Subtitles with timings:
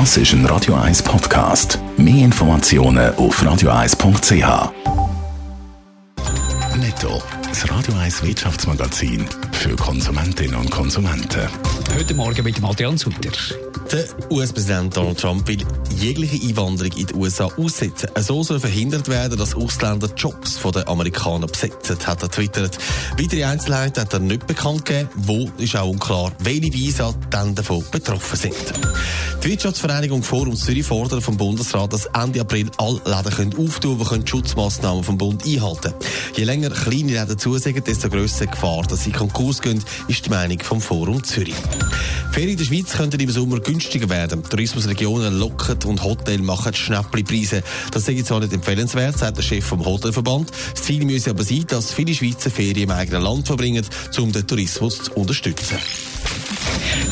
[0.00, 1.78] Das ist ein Radio 1 Podcast.
[1.96, 4.72] Mehr Informationen auf radio1.ch.
[6.76, 9.24] Netto, das Radio 1 Wirtschaftsmagazin
[9.54, 11.48] für Konsumentinnen und Konsumenten.
[11.94, 13.30] Heute Morgen mit dem Adrian Sutter.
[13.92, 15.64] Der US-Präsident Donald Trump will
[15.96, 18.08] jegliche Einwanderung in die USA aussetzen.
[18.18, 22.78] So soll verhindert werden, dass Ausländer Jobs von den Amerikanern besetzen, hat er twittert.
[23.18, 25.08] Weitere Einzelheiten hat er nicht bekannt gegeben.
[25.14, 28.54] Wo ist auch unklar, welche Visa dann davon betroffen sind.
[29.44, 34.24] Die Wirtschaftsvereinigung Forum Zürich fordert vom Bundesrat, dass Ende April alle Läden können auftun können,
[34.24, 35.92] die Schutzmaßnahmen vom Bund einhalten
[36.34, 40.30] Je länger kleine Läden zusagen, desto grösser die Gefahr, dass sie Konkurs gehen, ist die
[40.30, 41.54] Meinung vom Forum Zürich.
[42.32, 44.42] Ferien in der Schweiz könnten im Sommer günstiger werden.
[44.42, 47.62] Tourismusregionen locken und Hotels machen Schnäppli-Preise.
[47.92, 50.50] Das sei zwar nicht empfehlenswert, sagt der Chef vom Hotelverband.
[50.72, 53.86] Das Ziel müsse aber sein, dass viele Schweizer Ferien im eigenen Land verbringen,
[54.18, 55.78] um den Tourismus zu unterstützen.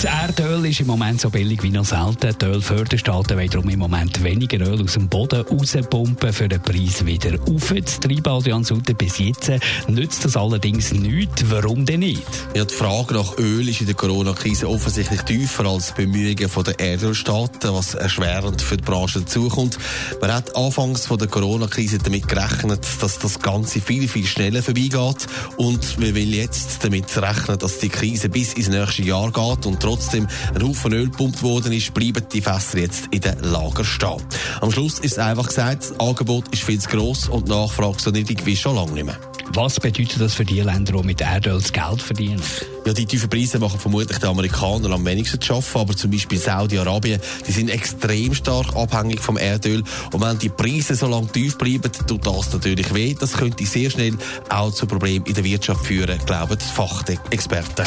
[0.00, 2.32] Das Erdöl ist im Moment so billig wie noch selten.
[2.40, 7.04] Die Ölförderstaaten wollen darum im Moment weniger Öl aus dem Boden rauspumpen, für den Preis
[7.04, 8.28] wieder aufzutreiben.
[8.32, 9.50] Adrian Sutter, bis jetzt
[9.88, 11.42] nützt das allerdings nichts.
[11.50, 12.22] Warum denn nicht?
[12.54, 16.78] Ja, die Frage nach Öl ist in der Corona-Krise offensichtlich tiefer als die Bemühungen der
[16.78, 19.78] Erdölstaaten, was erschwerend für die Branche dazukommt.
[20.20, 25.26] Man hat anfangs von der Corona-Krise damit gerechnet, dass das Ganze viel, viel schneller vorbeigeht
[25.56, 29.80] und man will jetzt damit rechnen, dass die Krise bis ins nächste Jahr geht und
[29.80, 34.22] trotzdem ein Haufen Öl gepumpt worden ist, bleiben die Fässer jetzt in den Lager stehen.
[34.60, 37.98] Am Schluss ist es einfach gesagt, das Angebot ist viel zu gross und die Nachfrage
[38.00, 39.18] so niedrig wie schon lange nicht mehr.
[39.54, 42.42] Was bedeutet das für die Länder, die mit Erdöl das Geld verdienen?
[42.84, 46.38] Ja, die tiefen Preise machen vermutlich die Amerikaner am wenigsten zu schaffen, aber zum Beispiel
[46.38, 49.82] Saudi-Arabien, die sind extrem stark abhängig vom Erdöl.
[50.12, 53.16] Und wenn die Preise so lange tief bleiben, tut das natürlich weh.
[53.18, 54.16] Das könnte sehr schnell
[54.50, 57.86] auch zu Problemen in der Wirtschaft führen, glauben die Fachexperten.